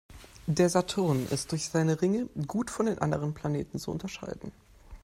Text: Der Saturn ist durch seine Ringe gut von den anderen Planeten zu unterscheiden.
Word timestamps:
Der 0.47 0.67
Saturn 0.67 1.27
ist 1.27 1.51
durch 1.51 1.69
seine 1.69 2.01
Ringe 2.01 2.25
gut 2.47 2.71
von 2.71 2.87
den 2.87 2.97
anderen 2.97 3.35
Planeten 3.35 3.77
zu 3.77 3.91
unterscheiden. 3.91 4.51